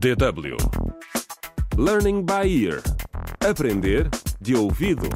DW 0.00 0.56
Learning 1.76 2.24
by 2.24 2.48
Ear 2.48 2.80
Aprender 3.46 4.08
de 4.40 4.56
ouvido. 4.56 5.06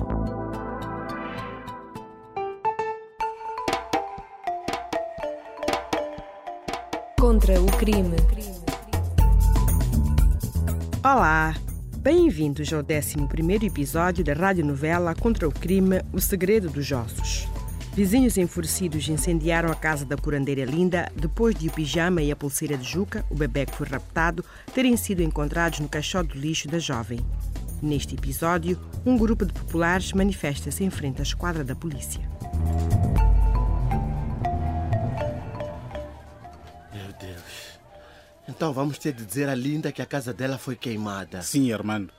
Contra 7.19 7.59
o 7.63 7.67
crime. 7.79 8.17
Olá! 11.03 11.55
Bem-vindos 11.97 12.71
ao 12.71 12.81
11 12.81 13.65
episódio 13.65 14.23
da 14.23 14.35
radionovela 14.35 15.15
Contra 15.15 15.49
o 15.49 15.51
Crime 15.51 16.03
O 16.13 16.21
Segredo 16.21 16.69
dos 16.69 16.93
Ossos. 16.93 17.49
Vizinhos 17.95 18.37
enfurecidos 18.37 19.09
incendiaram 19.09 19.71
a 19.71 19.75
casa 19.77 20.05
da 20.05 20.17
curandeira 20.17 20.65
Linda 20.65 21.13
depois 21.15 21.55
de 21.55 21.69
o 21.69 21.73
pijama 21.73 22.21
e 22.21 22.33
a 22.33 22.35
pulseira 22.35 22.77
de 22.77 22.83
Juca, 22.83 23.25
o 23.31 23.37
bebê 23.37 23.65
que 23.65 23.77
foi 23.77 23.87
raptado, 23.87 24.45
terem 24.75 24.97
sido 24.97 25.23
encontrados 25.23 25.79
no 25.79 25.89
caixote 25.89 26.31
do 26.31 26.41
lixo 26.41 26.67
da 26.67 26.81
jovem. 26.81 27.21
Neste 27.81 28.17
episódio, 28.17 28.81
um 29.07 29.17
grupo 29.17 29.47
de 29.47 29.53
populares 29.53 30.13
manifesta-se 30.13 30.83
em 30.83 30.91
frente 30.91 31.21
à 31.21 31.23
esquadra 31.23 31.63
da 31.63 31.77
polícia. 31.77 32.21
Meu 36.93 37.13
Deus. 37.21 37.79
Então 38.49 38.73
vamos 38.73 38.99
ter 38.99 39.13
de 39.13 39.25
dizer 39.25 39.49
à 39.49 39.55
Linda 39.55 39.93
que 39.93 40.03
a 40.03 40.07
casa 40.07 40.35
dela 40.35 40.59
foi 40.59 40.75
queimada. 40.75 41.43
Sim, 41.43 41.73
Armando. 41.73 42.13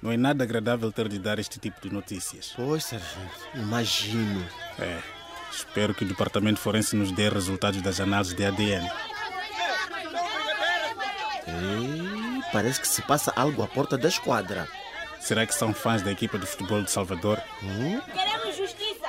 Não 0.00 0.12
é 0.12 0.16
nada 0.16 0.44
agradável 0.44 0.92
ter 0.92 1.08
de 1.08 1.18
dar 1.18 1.40
este 1.40 1.58
tipo 1.58 1.80
de 1.80 1.92
notícias. 1.92 2.52
Pois, 2.54 2.84
sargento, 2.84 3.40
imagino. 3.56 4.46
É. 4.78 5.15
Espero 5.50 5.94
que 5.94 6.04
o 6.04 6.08
departamento 6.08 6.60
forense 6.60 6.96
nos 6.96 7.12
dê 7.12 7.28
resultados 7.28 7.80
das 7.82 8.00
análises 8.00 8.34
de 8.34 8.44
ADN. 8.44 8.90
Ei, 11.46 12.42
parece 12.52 12.80
que 12.80 12.88
se 12.88 13.02
passa 13.02 13.32
algo 13.36 13.62
à 13.62 13.66
porta 13.66 13.96
da 13.96 14.08
esquadra. 14.08 14.68
Será 15.20 15.46
que 15.46 15.54
são 15.54 15.74
fãs 15.74 16.02
da 16.02 16.12
equipa 16.12 16.38
de 16.38 16.46
futebol 16.46 16.82
de 16.82 16.90
Salvador? 16.90 17.40
Queremos 17.60 18.56
justiça! 18.56 19.08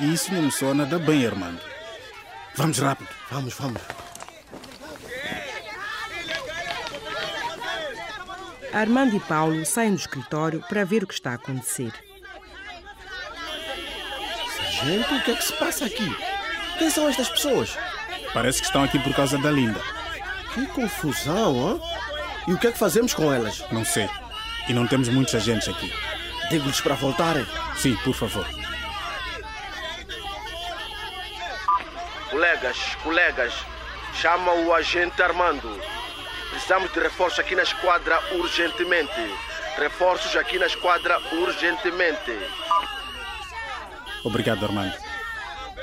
E 0.00 0.12
isso 0.12 0.32
não 0.32 0.42
me 0.42 0.52
soa 0.52 0.74
nada 0.74 0.98
bem, 0.98 1.26
Armando. 1.26 1.60
Vamos 2.54 2.78
rápido. 2.78 3.08
Vamos, 3.30 3.54
vamos. 3.54 3.82
Armando 8.72 9.16
e 9.16 9.20
Paulo 9.20 9.64
saem 9.64 9.94
do 9.94 10.00
escritório 10.00 10.62
para 10.68 10.84
ver 10.84 11.02
o 11.02 11.06
que 11.06 11.14
está 11.14 11.32
a 11.32 11.34
acontecer. 11.36 11.92
O 14.86 15.22
que 15.24 15.32
é 15.32 15.34
que 15.34 15.44
se 15.44 15.52
passa 15.54 15.84
aqui? 15.84 16.16
Quem 16.78 16.88
são 16.90 17.08
estas 17.08 17.28
pessoas? 17.28 17.76
Parece 18.32 18.60
que 18.60 18.66
estão 18.66 18.84
aqui 18.84 19.00
por 19.00 19.12
causa 19.14 19.36
da 19.36 19.50
Linda. 19.50 19.80
Que 20.54 20.64
confusão, 20.66 21.68
hã? 21.68 21.80
E 22.46 22.52
o 22.52 22.58
que 22.58 22.68
é 22.68 22.72
que 22.72 22.78
fazemos 22.78 23.12
com 23.12 23.32
elas? 23.32 23.64
Não 23.72 23.84
sei. 23.84 24.08
E 24.68 24.72
não 24.72 24.86
temos 24.86 25.08
muitos 25.08 25.34
agentes 25.34 25.68
aqui. 25.68 25.92
Digo-lhes 26.50 26.80
para 26.80 26.94
voltarem. 26.94 27.44
Sim, 27.76 27.96
por 28.04 28.14
favor. 28.14 28.46
Colegas, 32.30 32.76
colegas, 33.02 33.54
chama 34.14 34.52
o 34.52 34.72
agente 34.72 35.20
Armando. 35.20 35.80
Precisamos 36.50 36.92
de 36.92 37.00
reforços 37.00 37.40
aqui 37.40 37.56
na 37.56 37.64
esquadra 37.64 38.20
urgentemente. 38.36 39.34
Reforços 39.78 40.36
aqui 40.36 40.60
na 40.60 40.66
esquadra 40.66 41.20
urgentemente. 41.32 42.38
Obrigado, 44.26 44.64
Armando. 44.64 44.92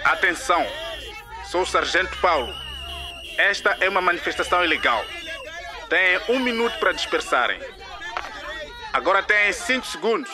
Atenção! 0.04 0.68
Sou 1.46 1.62
o 1.62 1.66
Sargento 1.66 2.18
Paulo. 2.18 2.54
Esta 3.38 3.78
é 3.80 3.88
uma 3.88 4.02
manifestação 4.02 4.66
ilegal. 4.66 5.04
Têm 5.88 6.20
um 6.28 6.40
minuto 6.40 6.78
para 6.78 6.92
dispersarem. 6.92 7.58
Agora 8.92 9.24
têm 9.24 9.54
cinco 9.54 9.88
segundos. 9.88 10.30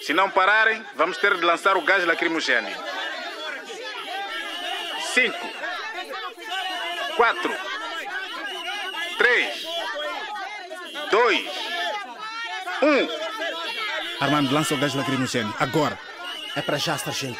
Se 0.00 0.14
não 0.14 0.30
pararem, 0.30 0.82
vamos 0.96 1.18
ter 1.18 1.34
de 1.34 1.44
lançar 1.44 1.76
o 1.76 1.82
gás 1.82 2.02
lacrimogêneo. 2.06 2.74
Cinco, 5.12 5.46
quatro, 7.14 7.54
três, 9.18 9.66
dois, 11.10 11.46
um. 12.82 14.24
Armando, 14.24 14.50
lança 14.50 14.74
o 14.74 14.78
gás 14.78 14.94
lacrimogêneo. 14.94 15.54
Agora. 15.60 16.13
É 16.56 16.62
para 16.62 16.78
já, 16.78 16.96
sargento. 16.96 17.38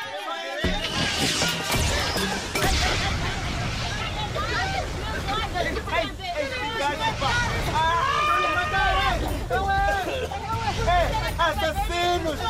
Assassinos! 11.38 12.40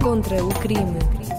Contra 0.00 0.44
o 0.44 0.48
crime. 0.60 1.37